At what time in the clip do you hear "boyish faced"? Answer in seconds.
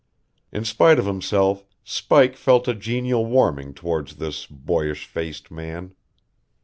4.47-5.51